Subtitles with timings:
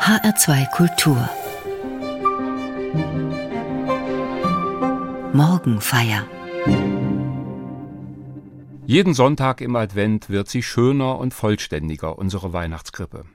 [0.00, 1.28] HR2 Kultur
[5.34, 6.26] Morgenfeier
[8.86, 13.26] Jeden Sonntag im Advent wird sie schöner und vollständiger, unsere Weihnachtskrippe.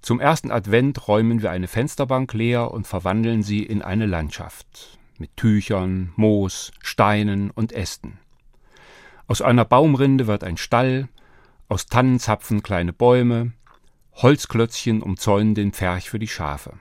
[0.00, 5.36] Zum ersten Advent räumen wir eine Fensterbank leer und verwandeln sie in eine Landschaft mit
[5.36, 8.18] Tüchern, Moos, Steinen und Ästen.
[9.26, 11.08] Aus einer Baumrinde wird ein Stall,
[11.68, 13.52] aus Tannenzapfen kleine Bäume,
[14.20, 16.72] Holzklötzchen umzäunen den Pferch für die Schafe.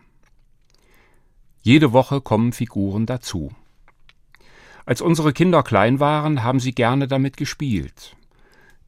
[1.62, 3.52] Jede Woche kommen Figuren dazu.
[4.88, 8.16] Als unsere Kinder klein waren, haben sie gerne damit gespielt.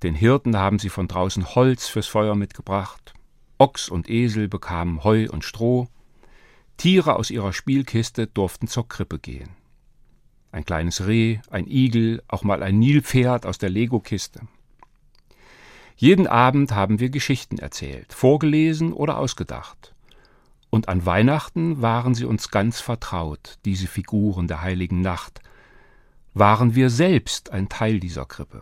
[0.02, 3.14] Den Hirten haben sie von draußen Holz fürs Feuer mitgebracht.
[3.60, 5.88] Ochs und Esel bekamen Heu und Stroh.
[6.78, 9.50] Tiere aus ihrer Spielkiste durften zur Krippe gehen.
[10.52, 14.42] Ein kleines Reh, ein Igel, auch mal ein Nilpferd aus der Legokiste.
[16.02, 19.94] Jeden Abend haben wir Geschichten erzählt, vorgelesen oder ausgedacht.
[20.70, 25.42] Und an Weihnachten waren sie uns ganz vertraut, diese Figuren der heiligen Nacht,
[26.34, 28.62] waren wir selbst ein Teil dieser Krippe.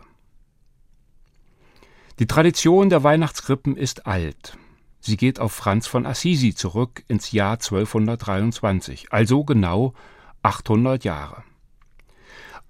[2.18, 4.58] Die Tradition der Weihnachtskrippen ist alt.
[4.98, 9.94] Sie geht auf Franz von Assisi zurück ins Jahr 1223, also genau
[10.42, 11.44] 800 Jahre.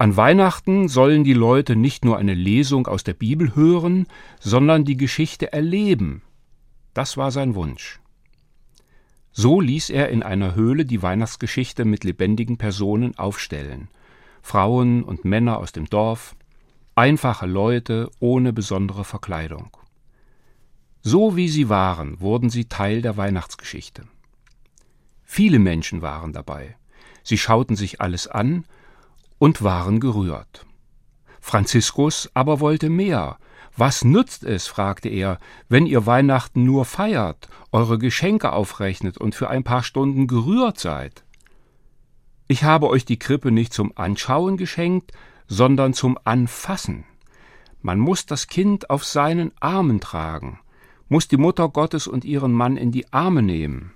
[0.01, 4.07] An Weihnachten sollen die Leute nicht nur eine Lesung aus der Bibel hören,
[4.39, 6.23] sondern die Geschichte erleben.
[6.95, 7.99] Das war sein Wunsch.
[9.33, 13.89] So ließ er in einer Höhle die Weihnachtsgeschichte mit lebendigen Personen aufstellen,
[14.41, 16.37] Frauen und Männer aus dem Dorf,
[16.95, 19.77] einfache Leute ohne besondere Verkleidung.
[21.03, 24.05] So wie sie waren, wurden sie Teil der Weihnachtsgeschichte.
[25.25, 26.77] Viele Menschen waren dabei.
[27.25, 28.65] Sie schauten sich alles an
[29.39, 30.67] und waren gerührt.
[31.41, 33.39] Franziskus aber wollte mehr.
[33.77, 39.49] Was nützt es, fragte er, wenn ihr Weihnachten nur feiert, eure Geschenke aufrechnet und für
[39.49, 41.25] ein paar Stunden gerührt seid?
[42.49, 45.13] Ich habe euch die Krippe nicht zum Anschauen geschenkt,
[45.47, 47.05] sondern zum Anfassen.
[47.81, 50.59] Man muss das Kind auf seinen Armen tragen,
[51.09, 53.93] muss die Mutter Gottes und ihren Mann in die Arme nehmen.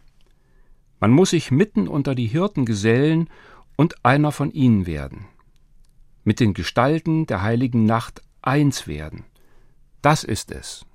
[1.01, 3.29] Man muss sich mitten unter die Hirten gesellen
[3.77, 5.27] und einer von ihnen werden.
[6.25, 9.25] Mit den Gestalten der heiligen Nacht eins werden.
[10.03, 10.87] Das ist es.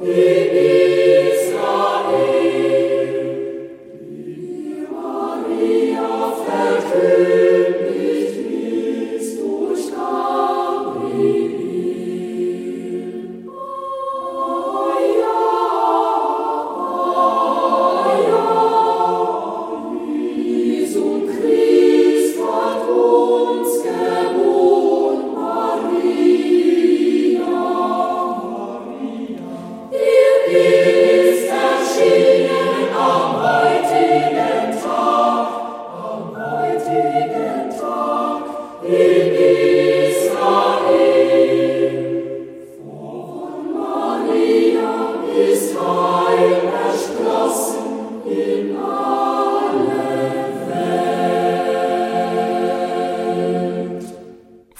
[0.00, 0.73] He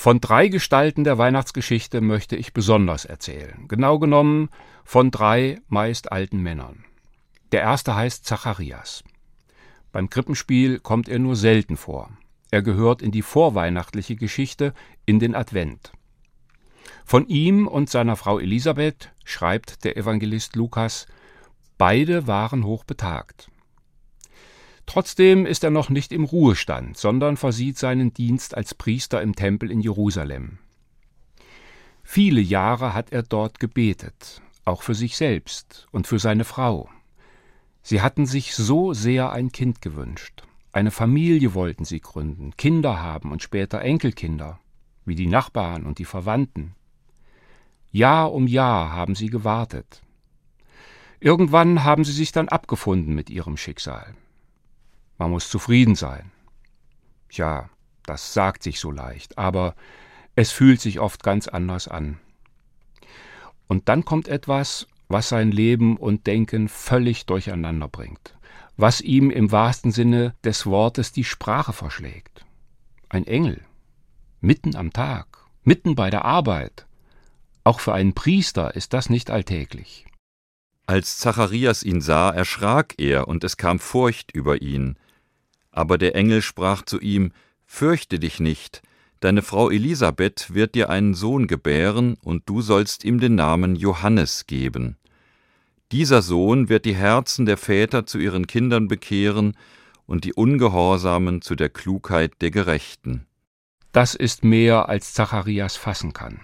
[0.04, 3.64] Von drei Gestalten der Weihnachtsgeschichte möchte ich besonders erzählen.
[3.68, 4.50] Genau genommen
[4.84, 6.84] von drei meist alten Männern.
[7.52, 9.02] Der erste heißt Zacharias.
[9.92, 12.10] Beim Krippenspiel kommt er nur selten vor.
[12.50, 14.74] Er gehört in die vorweihnachtliche Geschichte,
[15.06, 15.92] in den Advent.
[17.06, 21.06] Von ihm und seiner Frau Elisabeth schreibt der Evangelist Lukas,
[21.78, 23.48] beide waren hochbetagt.
[24.86, 29.70] Trotzdem ist er noch nicht im Ruhestand, sondern versieht seinen Dienst als Priester im Tempel
[29.70, 30.58] in Jerusalem.
[32.02, 36.90] Viele Jahre hat er dort gebetet, auch für sich selbst und für seine Frau.
[37.82, 40.42] Sie hatten sich so sehr ein Kind gewünscht.
[40.72, 44.58] Eine Familie wollten sie gründen, Kinder haben und später Enkelkinder,
[45.04, 46.74] wie die Nachbarn und die Verwandten.
[47.90, 50.02] Jahr um Jahr haben sie gewartet.
[51.20, 54.14] Irgendwann haben sie sich dann abgefunden mit ihrem Schicksal.
[55.18, 56.30] Man muss zufrieden sein.
[57.30, 57.70] Ja,
[58.06, 59.74] Das sagt sich so leicht, aber
[60.36, 62.20] es fühlt sich oft ganz anders an.
[63.66, 68.36] Und dann kommt etwas, was sein Leben und Denken völlig durcheinander bringt,
[68.76, 72.44] was ihm im wahrsten Sinne des Wortes die Sprache verschlägt.
[73.08, 73.64] Ein Engel,
[74.40, 76.86] mitten am Tag, mitten bei der Arbeit.
[77.62, 80.04] Auch für einen Priester ist das nicht alltäglich.
[80.86, 84.98] Als Zacharias ihn sah, erschrak er, und es kam Furcht über ihn.
[85.74, 87.32] Aber der Engel sprach zu ihm,
[87.66, 88.80] Fürchte dich nicht,
[89.18, 94.46] deine Frau Elisabeth wird dir einen Sohn gebären, und du sollst ihm den Namen Johannes
[94.46, 94.96] geben.
[95.90, 99.56] Dieser Sohn wird die Herzen der Väter zu ihren Kindern bekehren
[100.06, 103.26] und die Ungehorsamen zu der Klugheit der Gerechten.
[103.90, 106.40] Das ist mehr, als Zacharias fassen kann.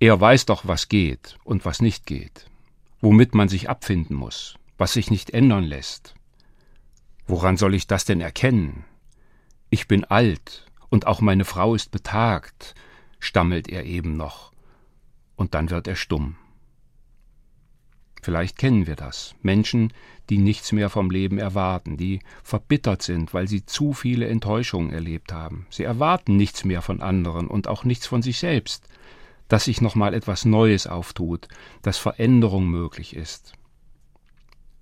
[0.00, 2.50] Er weiß doch, was geht und was nicht geht,
[3.00, 6.15] womit man sich abfinden muss, was sich nicht ändern lässt.
[7.26, 8.84] Woran soll ich das denn erkennen?
[9.68, 12.74] Ich bin alt und auch meine Frau ist betagt,
[13.18, 14.52] stammelt er eben noch,
[15.34, 16.36] und dann wird er stumm.
[18.22, 19.36] Vielleicht kennen wir das.
[19.42, 19.92] Menschen,
[20.30, 25.32] die nichts mehr vom Leben erwarten, die verbittert sind, weil sie zu viele Enttäuschungen erlebt
[25.32, 25.66] haben.
[25.70, 28.88] Sie erwarten nichts mehr von anderen und auch nichts von sich selbst,
[29.46, 31.46] dass sich nochmal etwas Neues auftut,
[31.82, 33.52] dass Veränderung möglich ist.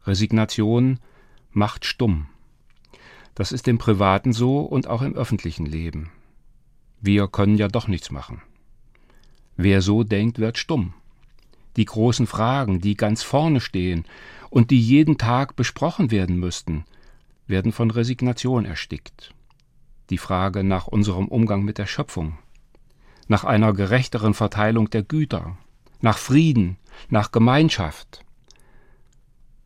[0.06, 1.00] Resignation
[1.50, 2.29] macht stumm.
[3.35, 6.11] Das ist im privaten so und auch im öffentlichen Leben.
[7.01, 8.41] Wir können ja doch nichts machen.
[9.57, 10.95] Wer so denkt, wird stumm.
[11.77, 14.05] Die großen Fragen, die ganz vorne stehen
[14.51, 16.85] und die jeden Tag besprochen werden müssten,
[17.47, 19.35] werden von Resignation erstickt.
[20.11, 22.39] Die Frage nach unserem Umgang mit der Schöpfung,
[23.27, 25.57] nach einer gerechteren Verteilung der Güter,
[26.01, 26.77] nach Frieden,
[27.09, 28.25] nach Gemeinschaft.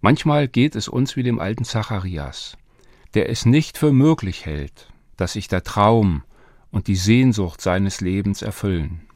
[0.01, 2.58] Manchmal geht es uns wie dem alten Zacharias
[3.15, 6.23] der es nicht für möglich hält, dass sich der Traum
[6.71, 9.08] und die Sehnsucht seines Lebens erfüllen.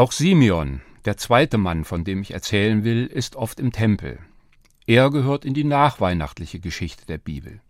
[0.00, 4.18] Auch Simeon, der zweite Mann, von dem ich erzählen will, ist oft im Tempel.
[4.86, 7.60] Er gehört in die nachweihnachtliche Geschichte der Bibel.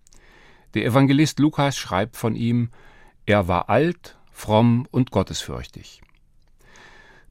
[0.74, 2.70] Der Evangelist Lukas schreibt von ihm,
[3.26, 6.02] er war alt, fromm und gottesfürchtig.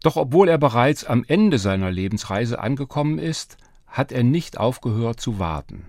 [0.04, 3.56] Doch obwohl er bereits am Ende seiner Lebensreise angekommen ist,
[3.88, 5.86] hat er nicht aufgehört zu warten.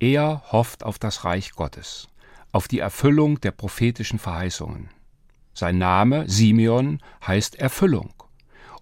[0.00, 2.08] Er hofft auf das Reich Gottes,
[2.52, 4.90] auf die Erfüllung der prophetischen Verheißungen.
[5.56, 8.12] Sein Name, Simeon, heißt Erfüllung.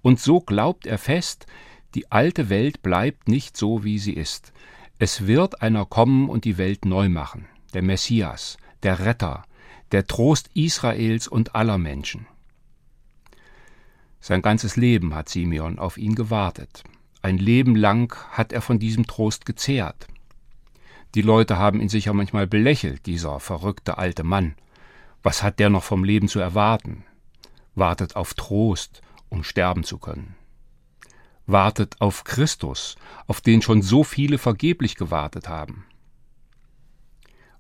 [0.02, 1.46] Und so glaubt er fest,
[1.94, 4.52] die alte Welt bleibt nicht so, wie sie ist.
[4.98, 9.44] Es wird einer kommen und die Welt neu machen, der Messias, der Retter,
[9.92, 12.26] der Trost Israels und aller Menschen.
[14.18, 16.82] Sein ganzes Leben hat Simeon auf ihn gewartet.
[17.22, 20.08] Ein Leben lang hat er von diesem Trost gezehrt.
[21.14, 24.56] Die Leute haben ihn sicher manchmal belächelt, dieser verrückte alte Mann.
[25.24, 27.02] Was hat der noch vom Leben zu erwarten?
[27.74, 29.00] Wartet auf Trost,
[29.30, 30.36] um sterben zu können.
[31.46, 35.86] Wartet auf Christus, auf den schon so viele vergeblich gewartet haben.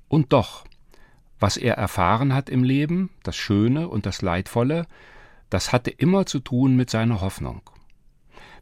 [0.08, 0.64] Und doch,
[1.40, 4.86] was er erfahren hat im Leben, das Schöne und das Leidvolle,
[5.48, 7.62] das hatte immer zu tun mit seiner Hoffnung.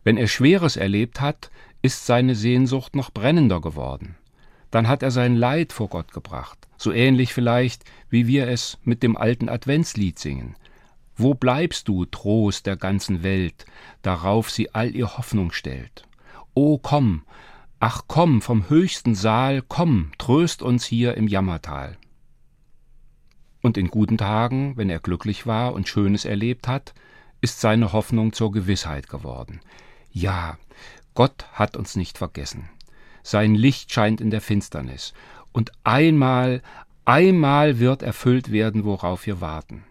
[0.05, 1.51] Wenn er Schweres erlebt hat,
[1.83, 4.17] ist seine Sehnsucht noch brennender geworden.
[4.73, 9.03] Dann hat er sein Leid vor Gott gebracht, so ähnlich vielleicht, wie wir es mit
[9.03, 10.57] dem alten Adventslied singen.
[11.15, 13.67] Wo bleibst du, Trost der ganzen Welt,
[14.01, 16.09] darauf sie all ihr Hoffnung stellt?
[16.55, 17.23] O komm,
[17.81, 21.99] ach komm vom höchsten Saal, komm, tröst uns hier im Jammertal.
[23.61, 26.95] Und in guten Tagen, wenn er glücklich war und Schönes erlebt hat,
[27.43, 29.61] ist seine Hoffnung zur Gewissheit geworden.
[30.11, 30.57] Ja,
[31.13, 32.71] Gott hat uns nicht vergessen.
[33.23, 35.13] Sein Licht scheint in der Finsternis.
[35.53, 36.63] Und einmal,
[37.05, 39.85] einmal wird erfüllt werden, worauf wir warten.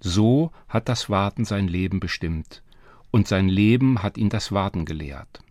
[0.00, 2.62] So hat das Warten sein Leben bestimmt,
[3.10, 5.42] und sein Leben hat ihn das Warten gelehrt.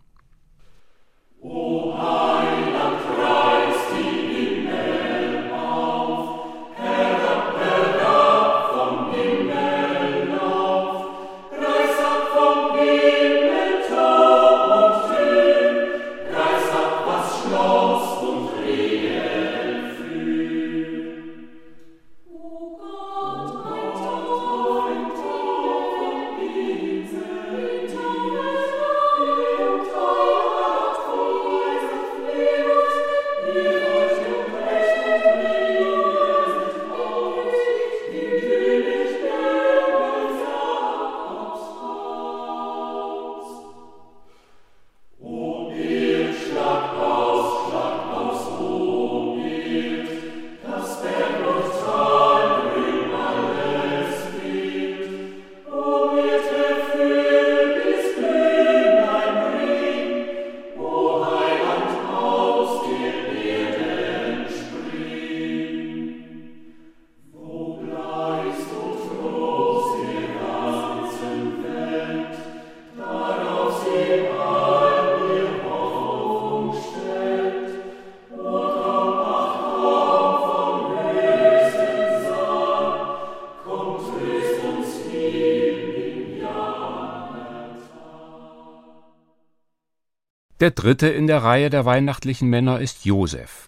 [90.60, 93.64] Der dritte in der Reihe der weihnachtlichen Männer ist Josef.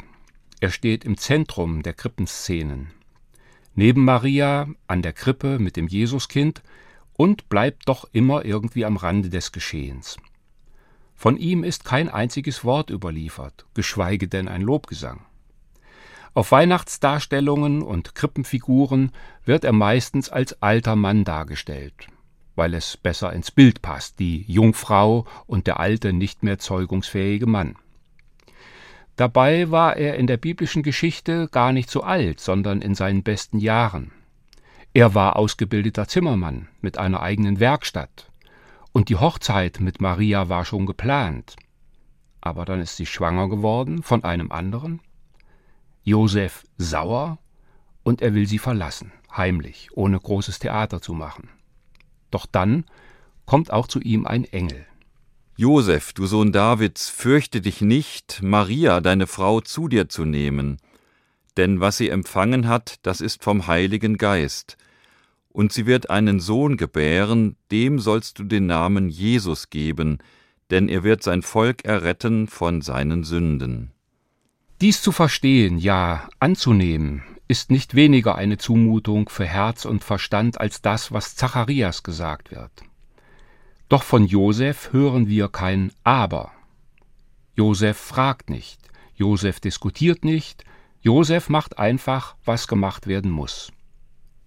[0.61, 2.91] Er steht im Zentrum der Krippenszenen.
[3.75, 6.63] Neben Maria an der Krippe mit dem Jesuskind
[7.15, 10.19] und bleibt doch immer irgendwie am Rande des Geschehens.
[11.15, 15.25] Von ihm ist kein einziges Wort überliefert, geschweige denn ein Lobgesang.
[16.35, 19.13] Auf Weihnachtsdarstellungen und Krippenfiguren
[19.47, 21.95] wird er meistens als alter Mann dargestellt,
[22.55, 27.77] weil es besser ins Bild passt, die Jungfrau und der alte, nicht mehr zeugungsfähige Mann.
[29.17, 33.59] Dabei war er in der biblischen Geschichte gar nicht so alt, sondern in seinen besten
[33.59, 34.11] Jahren.
[34.95, 38.31] Er war ausgebildeter Zimmermann mit einer eigenen Werkstatt,
[38.93, 41.57] und die Hochzeit mit Maria war schon geplant.
[42.41, 45.01] Aber dann ist sie schwanger geworden von einem anderen.
[46.05, 47.39] Josef sauer,
[48.03, 51.49] und er will sie verlassen, heimlich, ohne großes Theater zu machen.
[52.33, 52.85] Doch dann
[53.47, 54.85] kommt auch zu ihm ein Engel.
[55.57, 60.79] Josef, du Sohn Davids, fürchte dich nicht, Maria, deine Frau, zu dir zu nehmen,
[61.57, 64.79] denn was sie empfangen hat, das ist vom Heiligen Geist.
[65.51, 70.19] Und sie wird einen Sohn gebären, dem sollst du den Namen Jesus geben,
[70.71, 73.93] denn er wird sein Volk erretten von seinen Sünden.
[74.81, 80.81] Dies zu verstehen, ja anzunehmen, ist nicht weniger eine Zumutung für Herz und Verstand als
[80.81, 82.73] das, was Zacharias gesagt wird.
[83.91, 86.53] Doch von Josef hören wir kein Aber.
[87.55, 88.81] Josef fragt nicht,
[89.17, 90.65] Josef diskutiert nicht,
[91.03, 93.71] Josef macht einfach, was gemacht werden muss.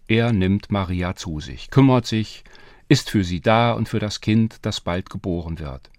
[0.07, 2.43] Er nimmt Maria zu sich, kümmert sich,
[2.87, 5.91] ist für sie da und für das Kind, das bald geboren wird.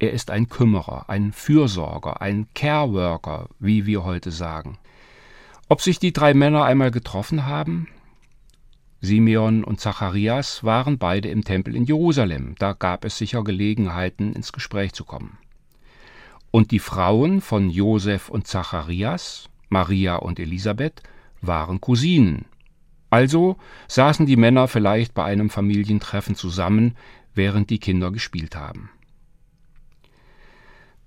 [0.00, 4.76] Er ist ein Kümmerer, ein Fürsorger, ein Careworker, wie wir heute sagen.
[5.70, 7.88] Ob sich die drei Männer einmal getroffen haben?
[9.02, 14.52] Simeon und Zacharias waren beide im Tempel in Jerusalem, da gab es sicher Gelegenheiten, ins
[14.52, 15.36] Gespräch zu kommen.
[16.50, 21.02] Und die Frauen von Josef und Zacharias, Maria und Elisabeth,
[21.42, 22.46] waren Cousinen.
[23.10, 23.58] Also
[23.88, 26.96] saßen die Männer vielleicht bei einem Familientreffen zusammen,
[27.34, 28.88] während die Kinder gespielt haben.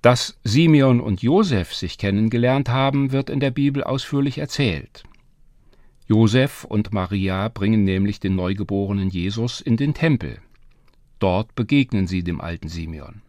[0.02, 5.04] Dass Simeon und Josef sich kennengelernt haben, wird in der Bibel ausführlich erzählt.
[6.08, 10.40] Josef und Maria bringen nämlich den neugeborenen Jesus in den Tempel.
[11.20, 13.22] Dort begegnen sie dem alten Simeon.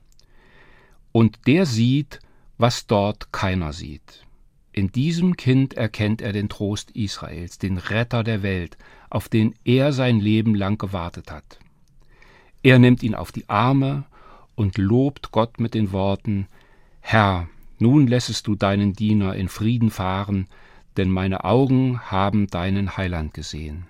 [1.13, 2.21] Und der sieht,
[2.57, 4.25] was dort keiner sieht.
[4.73, 8.79] In diesem Kind erkennt er den Trost Israels, den Retter der Welt,
[9.11, 11.59] auf den er sein Leben lang gewartet hat.
[12.63, 14.05] Er nimmt ihn auf die Arme
[14.55, 16.47] und lobt Gott mit den Worten
[17.03, 20.47] Herr, nun lässest du deinen Diener in Frieden fahren,
[20.97, 23.87] denn meine Augen haben deinen Heiland gesehen.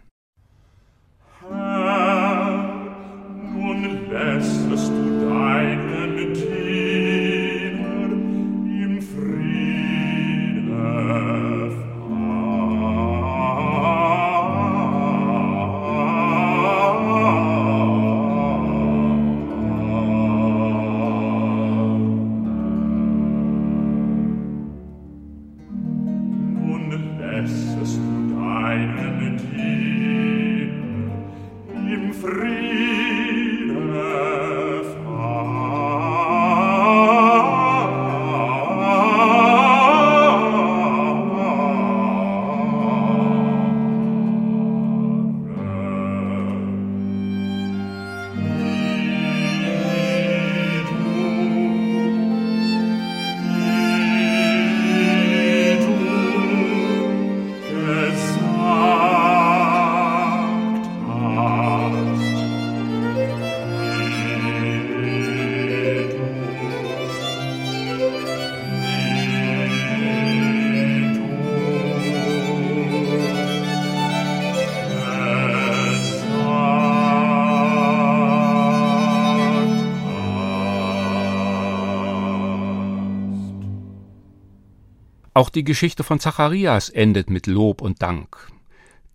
[85.42, 88.48] Auch die Geschichte von Zacharias endet mit Lob und Dank.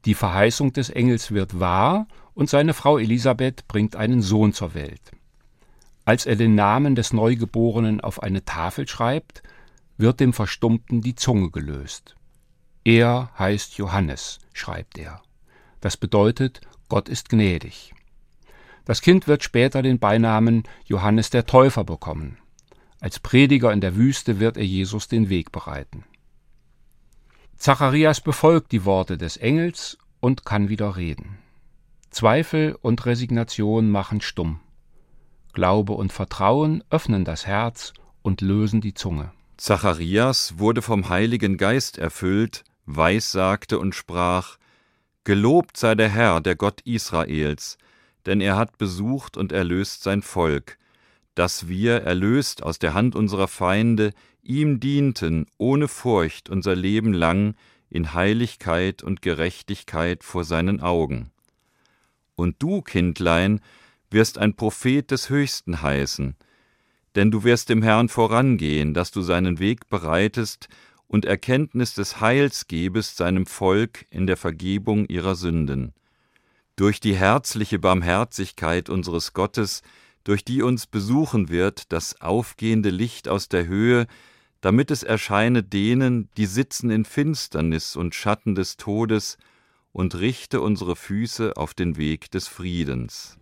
[0.04, 5.14] Die Verheißung des Engels wird wahr und seine Frau Elisabeth bringt einen Sohn zur Welt.
[6.04, 9.42] Als er den Namen des Neugeborenen auf eine Tafel schreibt,
[9.96, 12.18] wird dem Verstummten die Zunge gelöst.
[12.84, 15.22] Er heißt Johannes, schreibt er.
[15.80, 17.94] Das bedeutet, Gott ist gnädig.
[18.84, 22.38] Das Kind wird später den Beinamen Johannes der Täufer bekommen.
[23.00, 26.04] Als Prediger in der Wüste wird er Jesus den Weg bereiten.
[27.58, 31.40] Zacharias befolgt die Worte des Engels und kann wieder reden.
[32.12, 34.60] Zweifel und Resignation machen stumm.
[35.54, 39.32] Glaube und Vertrauen öffnen das Herz und lösen die Zunge.
[39.58, 44.58] Zacharias wurde vom Heiligen Geist erfüllt, weissagte und sprach:
[45.24, 47.80] Gelobt sei der Herr, der Gott Israels,
[48.28, 50.78] denn er hat besucht und erlöst sein Volk,
[51.34, 54.14] dass wir, erlöst aus der Hand unserer Feinde,
[54.48, 57.56] ihm dienten, ohne Furcht unser Leben lang,
[57.90, 61.32] in Heiligkeit und Gerechtigkeit vor seinen Augen.
[62.36, 63.62] Und du, Kindlein,
[64.10, 66.36] wirst ein Prophet des Höchsten heißen,
[67.16, 70.70] denn du wirst dem Herrn vorangehen, dass du seinen Weg bereitest
[71.08, 75.94] und Erkenntnis des Heils gebest seinem Volk in der Vergebung ihrer Sünden.
[76.76, 79.82] Durch die herzliche Barmherzigkeit unseres Gottes,
[80.24, 84.08] durch die uns besuchen wird das aufgehende Licht aus der Höhe,
[84.62, 89.38] damit es erscheine denen, die sitzen in Finsternis und Schatten des Todes,
[89.98, 93.40] und richte unsere Füße auf den Weg des Friedens.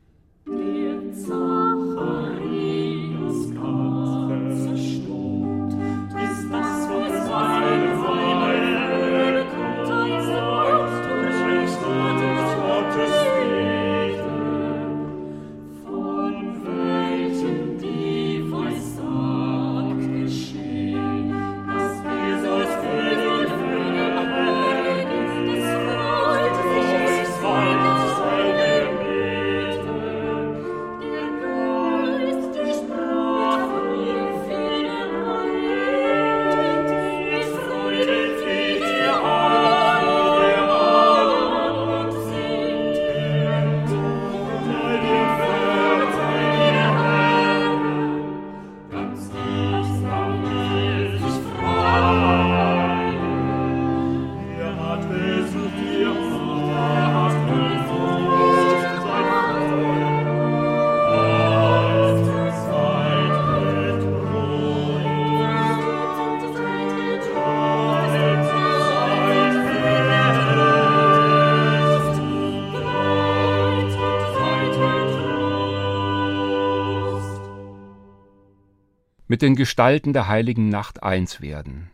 [79.27, 81.89] Mit den Gestalten der heiligen Nacht eins werden.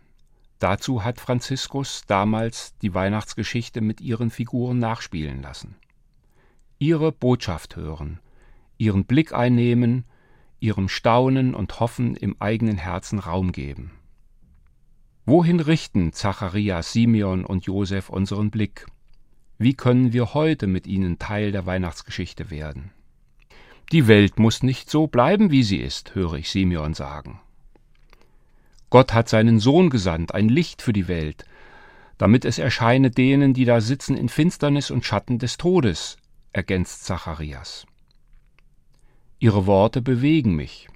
[0.60, 5.76] Dazu hat Franziskus damals die Weihnachtsgeschichte mit ihren Figuren nachspielen lassen.
[6.78, 8.20] Ihre Botschaft hören,
[8.78, 10.04] ihren Blick einnehmen,
[10.60, 13.92] ihrem Staunen und Hoffen im eigenen Herzen Raum geben.
[15.26, 18.88] Wohin richten Zacharias, Simeon und Josef unseren Blick?
[19.58, 22.92] Wie können wir heute mit ihnen Teil der Weihnachtsgeschichte werden?
[23.92, 27.42] Die Welt muss nicht so bleiben, wie sie ist, höre ich Simeon sagen.
[28.90, 31.46] Gott hat seinen Sohn gesandt, ein Licht für die Welt,
[32.18, 36.18] damit es erscheine denen, die da sitzen in Finsternis und Schatten des Todes,
[36.54, 37.86] ergänzt Zacharias.
[39.40, 40.88] Ihre Worte bewegen mich.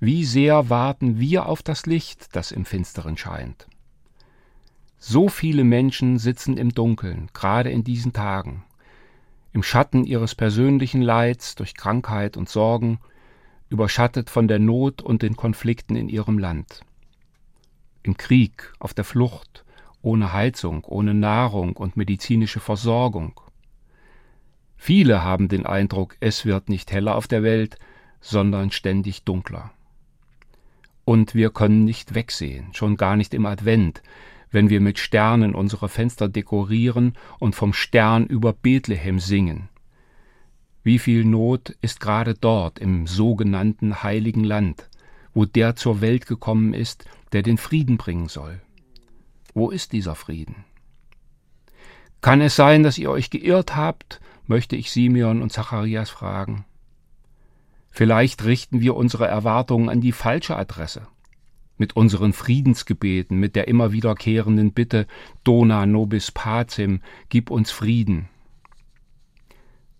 [0.00, 3.68] Wie sehr warten wir auf das Licht, das im Finsteren scheint.
[4.98, 8.64] So viele Menschen sitzen im Dunkeln, gerade in diesen Tagen,
[9.54, 12.98] im Schatten ihres persönlichen Leids durch Krankheit und Sorgen,
[13.70, 16.82] überschattet von der Not und den Konflikten in ihrem Land.
[18.02, 19.64] Im Krieg, auf der Flucht,
[20.02, 23.40] ohne Heizung, ohne Nahrung und medizinische Versorgung.
[24.76, 27.78] Viele haben den Eindruck, es wird nicht heller auf der Welt,
[28.20, 29.70] sondern ständig dunkler.
[31.04, 34.02] Und wir können nicht wegsehen, schon gar nicht im Advent,
[34.54, 39.68] wenn wir mit Sternen unsere Fenster dekorieren und vom Stern über Bethlehem singen.
[40.84, 44.88] Wie viel Not ist gerade dort im sogenannten heiligen Land,
[45.34, 48.60] wo der zur Welt gekommen ist, der den Frieden bringen soll.
[49.54, 50.64] Wo ist dieser Frieden?
[52.20, 56.64] Kann es sein, dass ihr euch geirrt habt, möchte ich Simeon und Zacharias fragen.
[57.90, 61.08] Vielleicht richten wir unsere Erwartungen an die falsche Adresse.
[61.76, 65.06] Mit unseren Friedensgebeten, mit der immer wiederkehrenden Bitte
[65.42, 68.28] Dona nobis pacem, gib uns Frieden.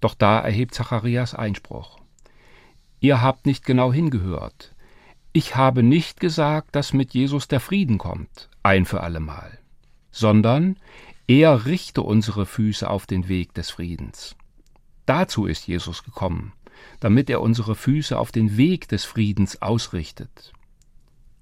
[0.00, 1.98] Doch da erhebt Zacharias Einspruch.
[3.00, 4.74] Ihr habt nicht genau hingehört.
[5.32, 9.58] Ich habe nicht gesagt, dass mit Jesus der Frieden kommt, ein für allemal,
[10.12, 10.76] sondern
[11.26, 14.36] er richte unsere Füße auf den Weg des Friedens.
[15.06, 16.52] Dazu ist Jesus gekommen,
[17.00, 20.52] damit er unsere Füße auf den Weg des Friedens ausrichtet.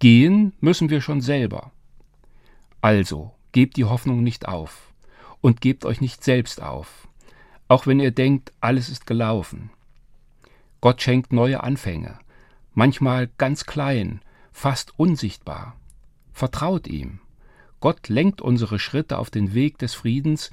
[0.03, 1.71] Gehen müssen wir schon selber.
[2.81, 4.93] Also, gebt die Hoffnung nicht auf
[5.41, 7.07] und gebt euch nicht selbst auf,
[7.69, 9.71] auch wenn ihr denkt, alles ist gelaufen.
[10.81, 12.19] Gott schenkt neue Anfänge,
[12.75, 15.77] manchmal ganz klein, fast unsichtbar.
[16.33, 17.21] Vertraut ihm.
[17.79, 20.51] Gott lenkt unsere Schritte auf den Weg des Friedens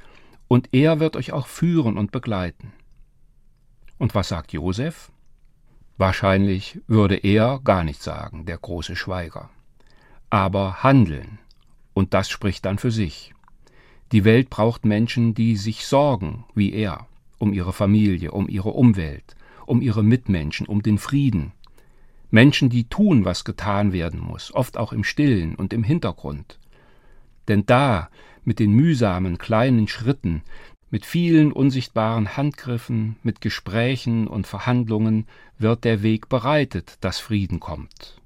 [0.48, 2.72] und er wird euch auch führen und begleiten.
[3.98, 5.12] Und was sagt Josef?
[6.00, 9.50] Wahrscheinlich würde er gar nichts sagen, der große Schweiger.
[10.30, 11.40] Aber handeln,
[11.94, 13.34] und das spricht dann für sich.
[14.14, 17.06] Die Welt braucht Menschen, die sich sorgen, wie er,
[17.38, 19.36] um ihre Familie, um ihre Umwelt,
[19.66, 21.52] um ihre Mitmenschen, um den Frieden.
[22.32, 26.60] Menschen, die tun, was getan werden muss, oft auch im stillen und im Hintergrund.
[27.50, 28.10] Denn da,
[28.46, 30.44] mit den mühsamen kleinen Schritten,
[30.92, 38.20] mit vielen unsichtbaren Handgriffen, mit Gesprächen und Verhandlungen wird der Weg bereitet, dass Frieden kommt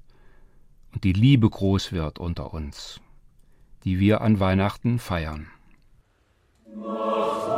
[0.94, 3.00] und die Liebe groß wird unter uns,
[3.84, 5.48] die wir an Weihnachten feiern.
[6.76, 7.53] Oh.